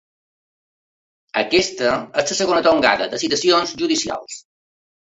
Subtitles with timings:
[1.43, 1.93] Aquesta
[2.23, 4.45] és la segona tongada de citacions judicials.